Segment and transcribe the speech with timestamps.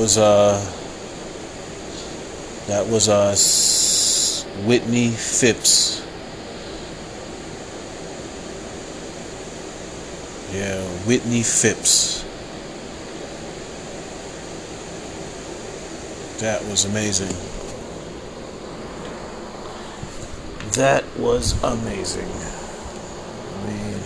[0.00, 0.56] was uh
[2.68, 3.32] that was uh
[4.66, 6.00] Wintley Phipps.
[10.54, 12.24] Yeah, Wintley Phipps.
[16.40, 17.36] That was amazing.
[20.72, 22.30] That was amazing.
[22.30, 24.00] I mean,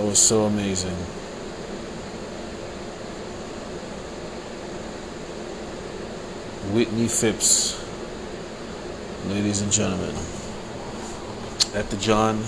[0.00, 0.96] that was so amazing.
[6.72, 7.78] Wintley Phipps,
[9.28, 10.14] ladies and gentlemen,
[11.74, 12.42] at the John,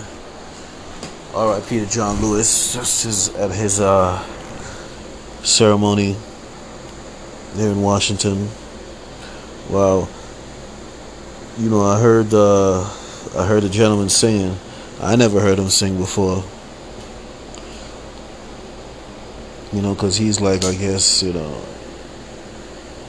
[1.34, 1.80] R.I.P.
[1.80, 4.24] to John Lewis, just his, at his uh,
[5.42, 6.16] ceremony
[7.54, 8.48] there in Washington.
[9.68, 10.08] Wow,
[11.58, 12.80] you know, I heard uh,
[13.36, 14.56] I heard a gentleman singing.
[15.02, 16.44] I never heard him sing before.
[19.72, 21.62] You know, because he's like, I guess, you know,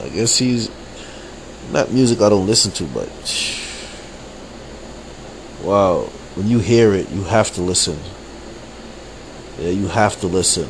[0.02, 0.70] I guess he's
[1.72, 3.10] not music I don't listen to, but
[5.64, 7.98] wow, when you hear it, you have to listen.
[9.60, 10.70] Yeah, you have to listen.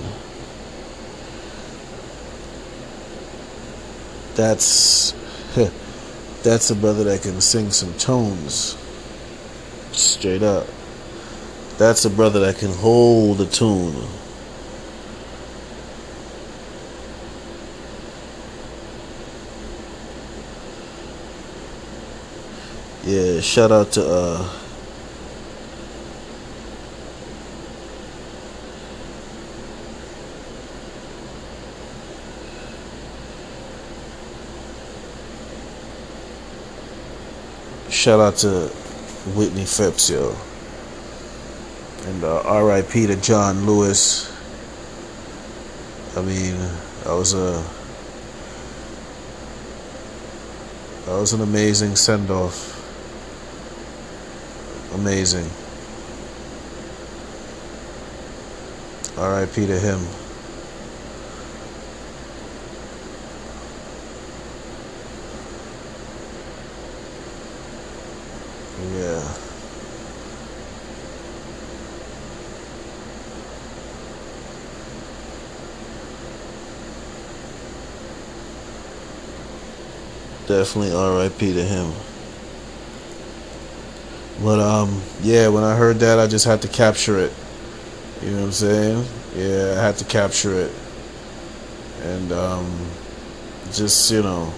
[4.36, 5.14] That's
[6.44, 8.78] that's a brother that can sing some tones.
[9.92, 10.68] Straight up.
[11.78, 13.96] That's a brother that can hold a tune.
[23.06, 24.50] Yeah, shout out to uh
[37.90, 38.72] shout out to
[39.36, 40.36] Wintley Phipps, yo.
[42.08, 43.08] And uh, R.I.P.
[43.08, 44.32] to John Lewis.
[46.16, 46.58] I mean,
[47.04, 47.64] that was a
[51.06, 52.73] that was an amazing send off.
[54.94, 55.58] Amazing.
[59.18, 59.66] R.I.P.
[59.66, 60.02] to him.
[68.78, 69.38] Yeah.
[80.46, 81.54] Definitely R.I.P.
[81.54, 82.13] to him.
[84.44, 87.32] But um, yeah, when I heard that, I just had to capture it.
[88.22, 89.06] You know what I'm saying?
[89.36, 90.72] Yeah, I had to capture it,
[92.02, 92.88] and um,
[93.72, 94.54] just you know.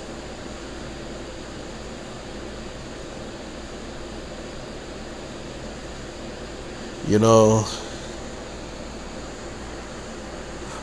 [7.08, 7.60] You know,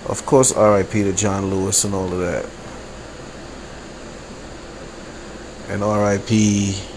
[0.08, 1.02] of course, R.I.P.
[1.02, 2.46] to John Lewis and all of that,
[5.68, 6.91] and R.I.P.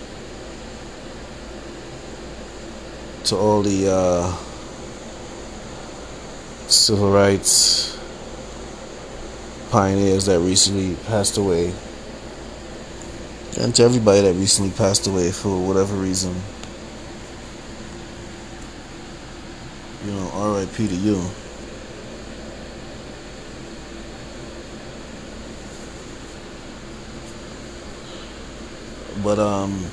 [3.26, 4.32] to all the uh,
[6.68, 7.98] civil rights
[9.72, 11.74] pioneers that recently passed away,
[13.60, 16.36] and to everybody that recently passed away for whatever reason.
[20.06, 20.88] You know, R.I.P.
[20.88, 21.24] to you.
[29.24, 29.90] But um.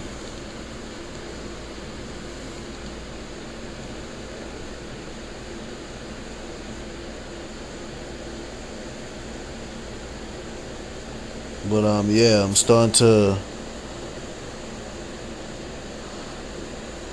[11.72, 13.38] But um, yeah, I'm starting to,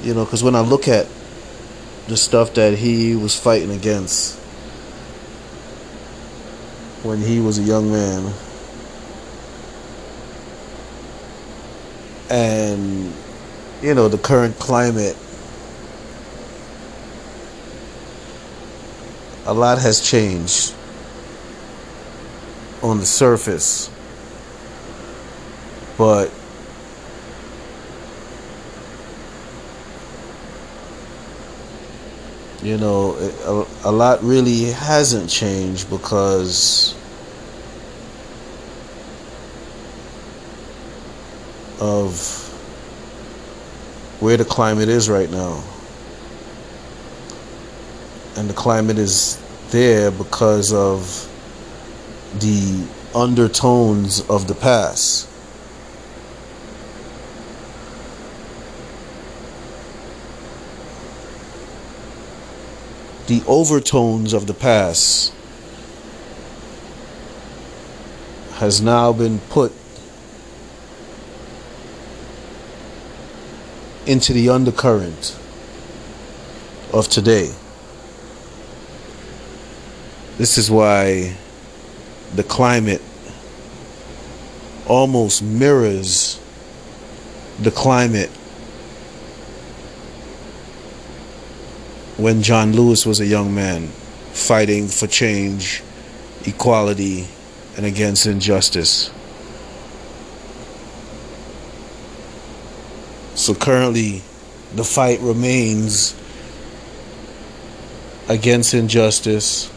[0.03, 1.07] you know, because when I look at
[2.09, 4.37] the stuff that he was fighting against
[7.03, 8.33] when he was a young man,
[12.29, 13.13] and
[13.81, 15.15] you know the current climate,
[19.45, 20.73] a lot has changed
[22.83, 23.89] on the surface
[25.99, 26.31] but
[32.63, 33.17] you know
[33.83, 36.95] a, a lot really hasn't changed because
[41.81, 42.37] of
[44.21, 45.63] where the climate is right now.
[48.35, 51.25] And the climate is there because of
[52.39, 52.85] the
[53.15, 55.28] undertones of the past
[63.29, 65.31] the overtones of the past
[68.53, 69.71] has now been put
[74.07, 75.37] into the undercurrent
[76.91, 77.53] of today.
[80.39, 81.35] This is why
[82.33, 83.03] the climate
[84.87, 86.41] almost mirrors
[87.59, 88.31] the climate
[92.19, 93.87] when John Lewis was a young man
[94.33, 95.81] fighting for change,
[96.45, 97.25] equality,
[97.77, 99.09] and against injustice.
[103.35, 104.21] So currently,
[104.75, 106.13] the fight remains
[108.27, 109.71] against injustice,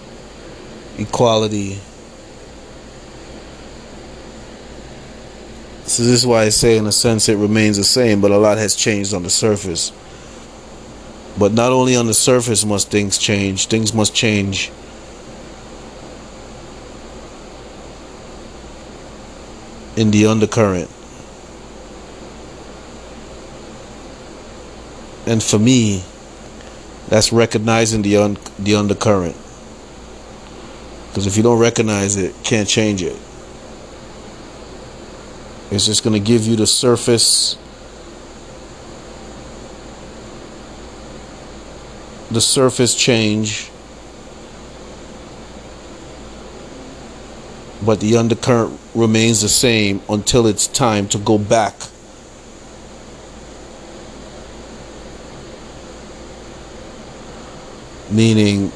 [0.99, 1.79] equality.
[5.85, 8.37] So this is why I say, in a sense, it remains the same, but a
[8.37, 9.93] lot has changed on the surface.
[11.39, 14.71] But not only on the surface must things change, things must change
[19.97, 20.91] in the undercurrent.
[25.27, 26.05] And for me,
[27.09, 29.37] that's recognizing the un- the undercurrent.
[31.09, 33.17] Because if you don't recognize it, can't change it.
[35.71, 37.57] It's just going to give you the surface
[42.33, 43.71] the surface change,
[47.85, 51.75] but the undercurrent remains the same until it's time to go back.
[58.11, 58.73] Meaning,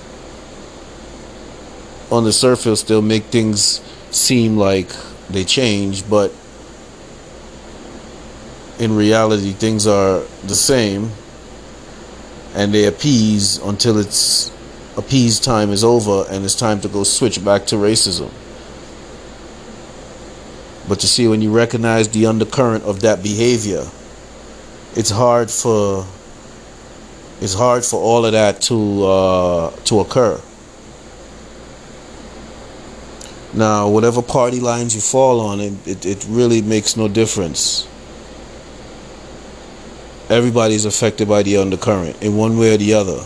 [2.11, 4.89] on the surface, they'll make things seem like
[5.29, 6.33] they change, but
[8.79, 11.11] in reality, things are the same
[12.57, 14.51] and they appease until it's
[14.97, 18.33] appease time is over and it's time to go switch back to racism.
[20.89, 23.85] But you see, when you recognize the undercurrent of that behavior,
[24.95, 26.07] it's hard for
[27.43, 30.41] it's hard for all of that to uh, to occur.
[33.53, 37.87] Now, whatever party lines you fall on, it, it, it really makes no difference
[40.29, 43.25] everybody's affected by the undercurrent in one way or the other.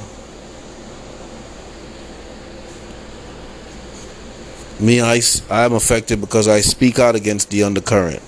[4.80, 8.22] Me, I, I'm affected because I speak out against the undercurrent.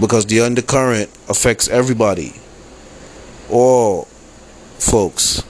[0.00, 2.34] Because the undercurrent affects everybody.
[3.50, 4.04] All
[4.78, 5.42] folks.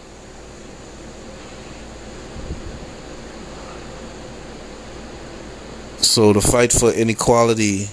[5.98, 7.88] So the fight for inequality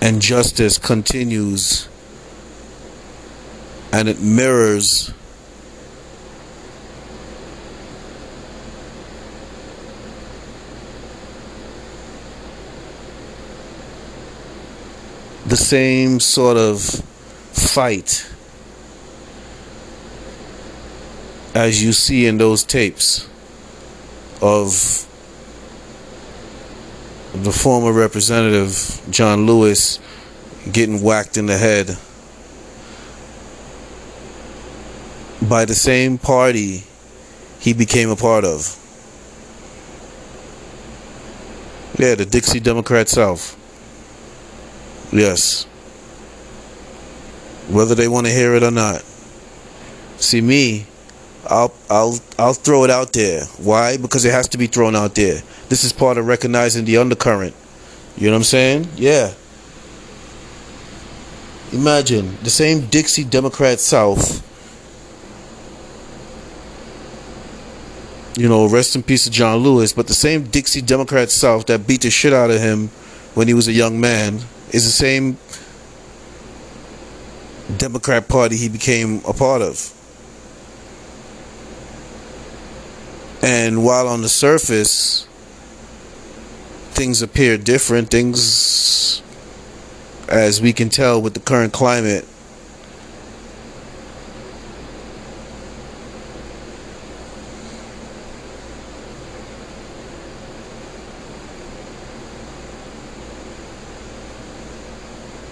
[0.00, 1.88] and justice continues
[3.92, 5.12] and it mirrors
[15.46, 16.80] the same sort of
[17.52, 18.26] fight
[21.54, 23.28] as you see in those tapes
[24.40, 25.06] of
[27.34, 29.98] the former representative John Lewis
[30.72, 31.96] getting whacked in the head
[35.48, 36.84] by the same party
[37.60, 38.76] he became a part of.
[41.98, 43.56] Yeah, the Dixie Democrat South.
[45.12, 45.64] Yes.
[47.68, 49.02] Whether they want to hear it or not.
[50.16, 50.86] See me,
[51.48, 53.44] I'll I'll I'll throw it out there.
[53.58, 53.96] Why?
[53.96, 55.42] Because it has to be thrown out there.
[55.70, 57.54] This is part of recognizing the undercurrent.
[58.16, 58.88] You know what I'm saying?
[58.96, 59.32] Yeah.
[61.72, 64.44] Imagine the same Dixie Democrat South.
[68.36, 71.86] You know, rest in peace to John Lewis, but the same Dixie Democrat South that
[71.86, 72.88] beat the shit out of him
[73.34, 74.40] when he was a young man
[74.72, 75.38] is the same
[77.78, 79.94] Democrat Party he became a part of.
[83.40, 85.28] And while on the surface,
[87.00, 88.10] things appear different.
[88.10, 89.22] Things,
[90.28, 92.26] as we can tell with the current climate,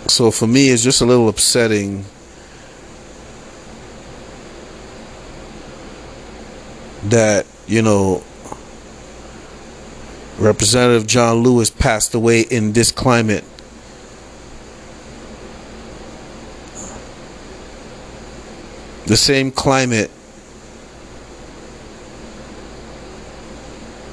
[0.09, 2.05] So for me, it's just a little upsetting
[7.05, 8.25] that, you know,
[10.39, 13.45] Representative John Lewis passed away in this climate.
[19.09, 20.11] the same climate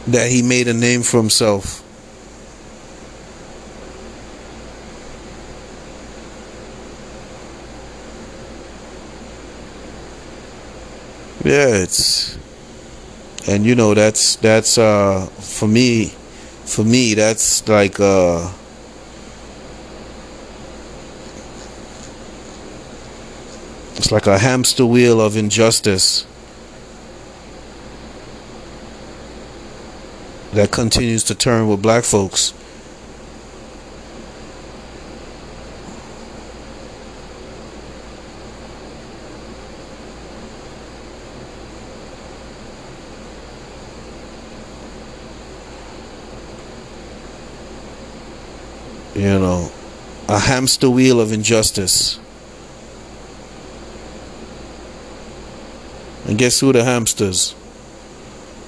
[0.08, 1.82] that he made a name for himself.
[11.44, 12.38] Yeah, it's
[13.48, 16.08] and you know that's that's uh for me
[16.66, 18.52] for me that's like uh
[23.96, 26.26] it's like a hamster wheel of injustice
[30.56, 32.54] that continues to turn with black folks.
[49.26, 49.72] You know,
[50.30, 52.20] a hamster wheel of injustice.
[56.28, 57.56] And guess who the hamsters?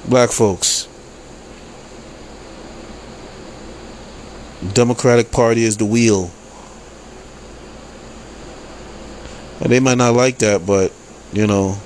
[0.07, 0.87] Black folks.
[4.73, 6.31] Democratic Party is the wheel.
[9.61, 10.91] And they might not like that, but
[11.33, 11.77] you know.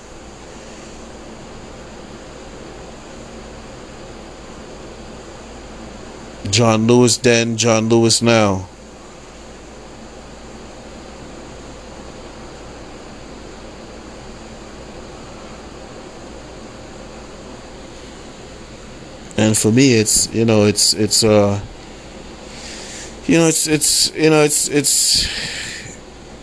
[6.52, 8.68] John Lewis then, John Lewis now.
[19.38, 21.60] And for me it's you know it's it's uh
[23.26, 25.26] you know it's it's you know it's it's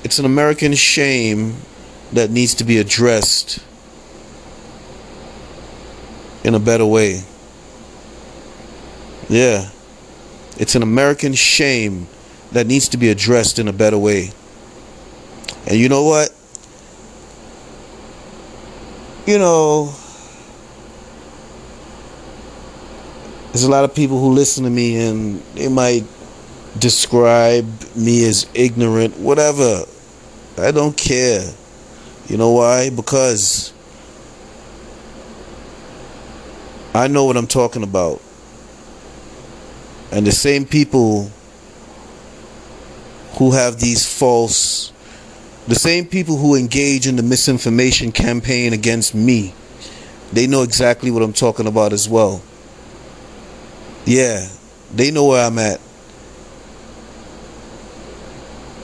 [0.02, 1.56] it's an American shame
[2.12, 3.62] that needs to be addressed
[6.42, 7.22] in a better way.
[9.28, 9.70] Yeah.
[10.58, 12.08] It's an American shame
[12.52, 14.30] that needs to be addressed in a better way.
[15.66, 16.30] And you know what?
[19.26, 19.94] You know,
[23.52, 26.04] there's a lot of people who listen to me and they might
[26.78, 29.84] describe me as ignorant, whatever.
[30.56, 31.52] I don't care.
[32.26, 32.90] You know why?
[32.90, 33.72] Because
[36.94, 38.20] I know what I'm talking about.
[40.10, 41.30] And the same people
[43.38, 44.92] who have these false,
[45.66, 49.54] the same people who engage in the misinformation campaign against me,
[50.32, 52.42] they know exactly what I'm talking about as well.
[54.04, 54.48] Yeah,
[54.94, 55.80] they know where I'm at.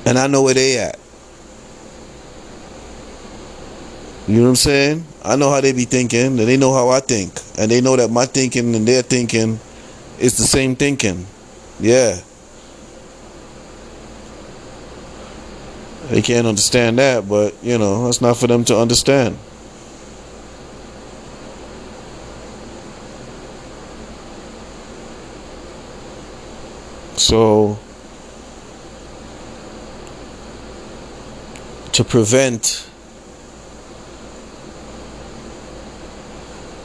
[0.06, 0.98] And I know where they at.
[4.28, 5.06] You know what I'm saying?
[5.22, 7.32] I know how they be thinking, and they know how I think.
[7.58, 9.58] And they know that my thinking and their thinking
[10.24, 11.26] it's the same thinking.
[11.78, 12.18] Yeah.
[16.08, 19.36] They can't understand that, but you know, that's not for them to understand.
[27.16, 27.78] So,
[31.92, 32.88] to prevent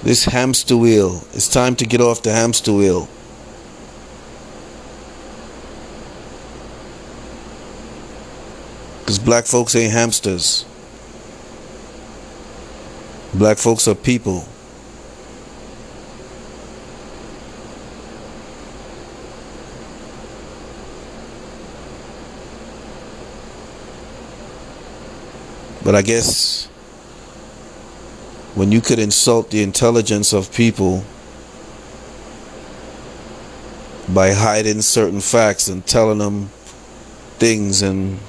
[0.04, 3.08] this hamster wheel, it's time to get off the hamster wheel.
[9.10, 10.66] Because black folks ain't hamsters.
[13.34, 14.46] Black folks are people.
[25.84, 26.68] But I guess
[28.54, 31.04] when you could insult the intelligence of people
[34.08, 36.52] by hiding certain facts and telling them
[37.40, 38.20] things and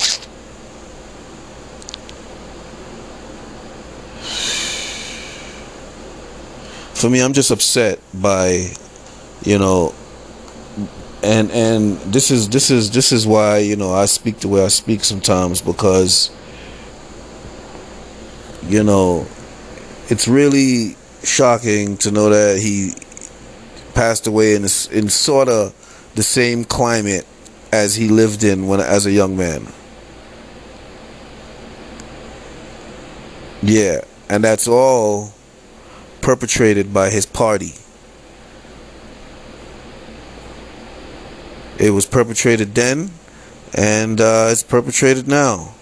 [7.00, 8.73] for me, I'm just upset by,
[9.42, 9.95] you know,
[11.23, 14.64] and and this is this is this is why you know I speak the way
[14.64, 16.30] I speak sometimes because,
[18.67, 19.26] you know,
[20.08, 22.93] it's really shocking to know that he
[23.95, 25.75] passed away in in sort of
[26.17, 27.26] the same climate
[27.73, 29.67] as he lived in when as a young man.
[33.63, 35.34] Yeah, and that's all
[36.21, 37.75] perpetrated by his party.
[41.78, 43.11] It was perpetrated then,
[43.75, 45.75] and uh, it's perpetrated now.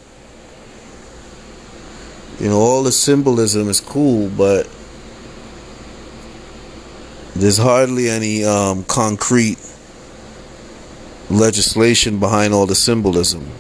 [2.39, 4.69] You know, all the symbolism is cool, but
[7.35, 9.59] there's hardly any um, concrete
[11.31, 13.51] legislation behind all the symbolism.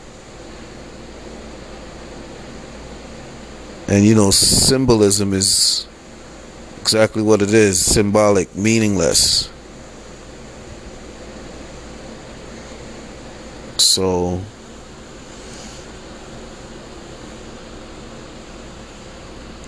[3.89, 5.89] And you know, symbolism is
[6.89, 9.51] exactly what it is symbolic, meaningless.
[13.77, 14.41] So,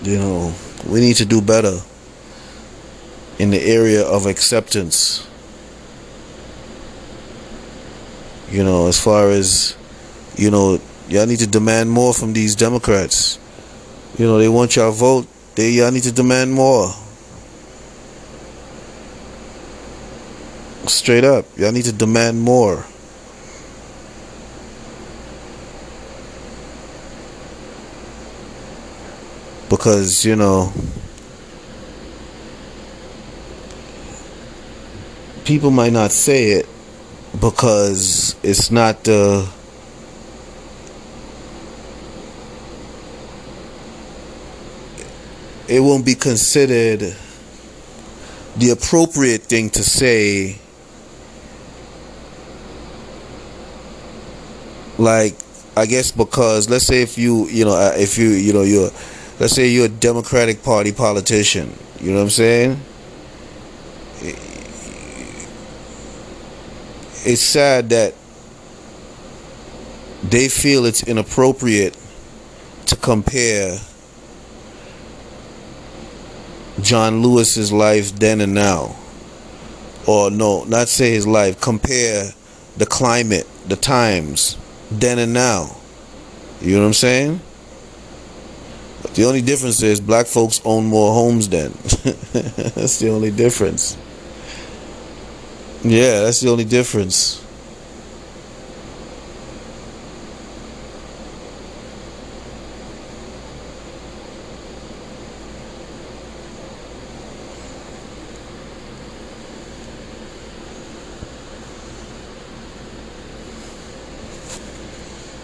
[0.01, 0.51] you know,
[0.87, 1.77] we need to do better
[3.37, 5.27] in the area of acceptance.
[8.49, 9.77] You know, as far as,
[10.37, 13.37] you know, y'all need to demand more from these Democrats.
[14.17, 15.27] You know, they want y'all vote.
[15.53, 16.91] They y'all need to demand more.
[21.01, 22.85] Straight up, y'all need to demand more.
[29.67, 30.71] Because, you know,
[35.43, 36.67] people might not say it
[37.33, 39.49] because it's not the
[45.67, 47.15] it won't be considered
[48.55, 50.60] the appropriate thing to say
[55.01, 55.35] like
[55.75, 58.89] i guess because let's say if you you know uh, if you you know you're
[59.39, 62.79] let's say you're a democratic party politician you know what i'm saying
[67.23, 68.13] it's sad that
[70.23, 71.97] they feel it's inappropriate
[72.85, 73.79] to compare
[76.81, 78.95] John Lewis's life then and now.
[80.07, 82.31] Or no, not say his life, compare
[82.77, 84.57] the climate, the times
[84.91, 85.75] then and now.
[86.61, 87.41] You know what I'm saying?
[89.01, 91.71] But the only difference is black folks own more homes then.
[92.33, 93.97] That's the only difference.
[95.83, 97.43] Yeah, that's the only difference.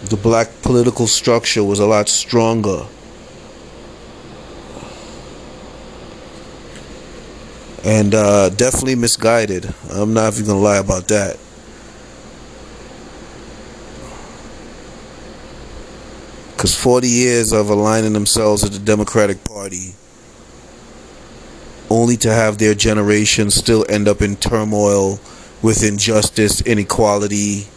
[0.10, 2.86] The black political structure was a lot stronger.
[7.88, 9.74] and uh, definitely misguided.
[9.90, 11.38] I'm not even gonna lie about that.
[16.52, 19.94] Because 40 years of aligning themselves with the Democratic Party,
[21.90, 25.22] only to have their generation still end up in turmoil
[25.62, 27.68] with injustice, inequality,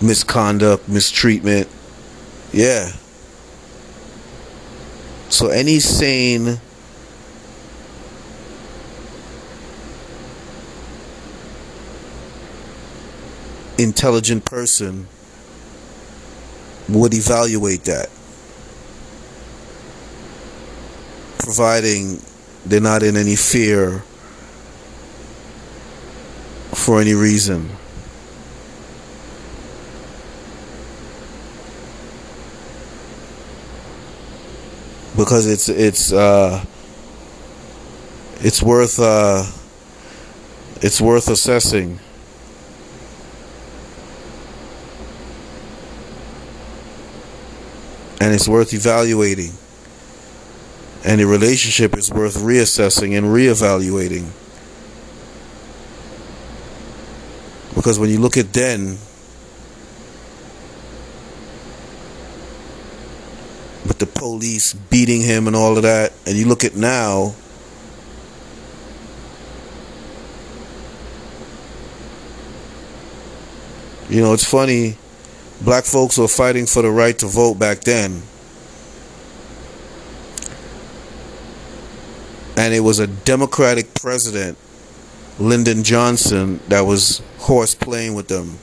[0.00, 1.68] misconduct, mistreatment.
[2.52, 2.92] Yeah.
[5.28, 6.60] So any sane
[13.78, 15.06] intelligent person
[16.88, 18.08] would evaluate that.
[21.38, 22.20] Providing
[22.64, 24.02] they're not in any fear
[26.74, 27.70] for any reason.
[35.16, 36.64] Because it's it's uh
[38.40, 39.44] it's worth uh
[40.82, 41.98] it's worth assessing
[48.20, 49.52] and it's worth evaluating.
[51.04, 54.26] And the relationship is worth reassessing and reevaluating.
[57.74, 58.98] Because when you look at Den,
[63.98, 67.34] with the police beating him and all of that, and you look at now,
[74.08, 74.96] you know, it's funny
[75.62, 78.22] black folks were fighting for the right to vote back then.
[82.58, 84.58] And it was a Democratic president,
[85.38, 88.58] Lyndon Johnson, that was horse playing with them.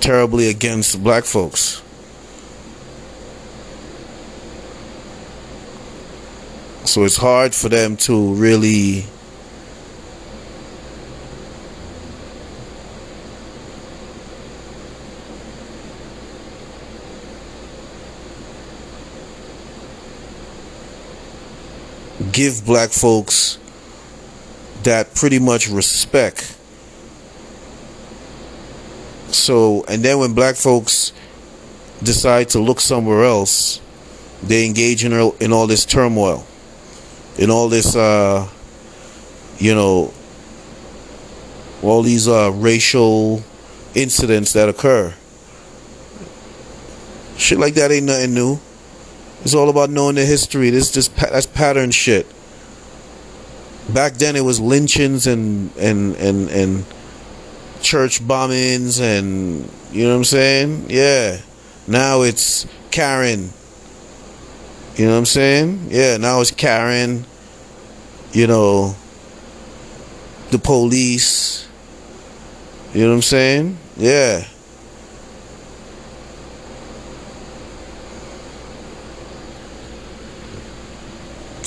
[0.00, 1.80] terribly against black folks.
[6.84, 9.06] So it's hard for them to really
[22.34, 23.58] give black folks
[24.82, 26.58] that pretty much respect.
[29.28, 31.12] So, and then when black folks
[32.02, 33.80] decide to look somewhere else,
[34.42, 36.44] they engage in, in all this turmoil,
[37.38, 38.48] in all this, uh,
[39.58, 40.12] you know,
[41.82, 43.42] all these uh, racial
[43.94, 45.14] incidents that occur.
[47.36, 48.58] Shit like that ain't nothing new.
[49.44, 50.70] It's all about knowing the history.
[50.70, 52.26] This just that's pattern shit.
[53.92, 56.84] Back then it was lynchings and and and and
[57.82, 60.86] church bombings and you know what I'm saying?
[60.88, 61.38] Yeah.
[61.86, 63.50] Now it's Karen.
[64.96, 65.88] You know what I'm saying?
[65.90, 67.26] Yeah, now it's Karen.
[68.32, 68.96] You know,
[70.50, 71.68] the police.
[72.94, 73.76] You know what I'm saying?
[73.96, 74.46] Yeah.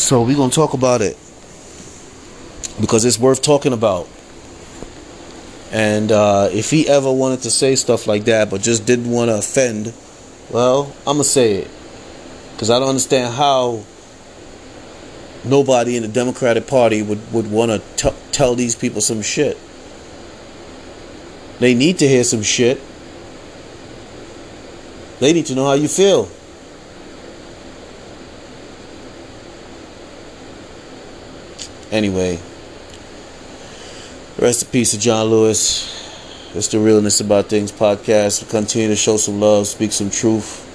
[0.08, 1.18] So we're gonna talk about it
[2.80, 4.08] because it's worth talking about.
[5.74, 9.32] And uh, if he ever wanted to say stuff like that, but just didn't want
[9.32, 9.94] to offend,
[10.50, 11.70] well, I'm gonna say it
[12.54, 13.84] because I don't understand how
[15.44, 19.58] nobody in the Democratic Party would would want to tell these people some shit.
[21.60, 22.80] They need to hear some shit.
[25.20, 26.30] They need to know how you feel.
[31.90, 32.38] Anyway,
[34.38, 35.94] rest in peace to John Lewis.
[36.54, 38.44] It's the Realness About Things podcast.
[38.44, 40.66] We continue to show some love, speak some truth,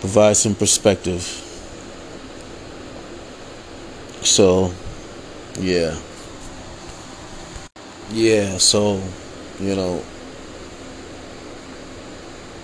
[0.00, 1.22] provide some perspective.
[4.22, 4.72] So,
[5.60, 5.96] yeah.
[8.10, 9.00] Yeah, so,
[9.60, 10.02] you know,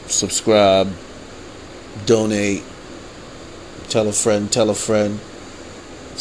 [0.06, 0.92] subscribe,
[2.06, 2.64] donate,
[3.88, 5.20] tell a friend, tell a friend.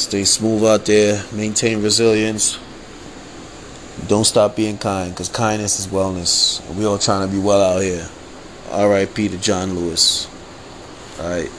[0.01, 1.23] Stay smooth out there.
[1.31, 2.57] Maintain resilience.
[4.07, 6.59] Don't stop being kind because kindness is wellness.
[6.75, 8.09] We all trying to be well out here.
[8.71, 9.29] R.I.P.
[9.29, 10.27] to John Lewis.
[11.19, 11.51] All right.